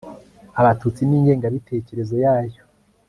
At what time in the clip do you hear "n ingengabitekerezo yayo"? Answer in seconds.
1.05-2.61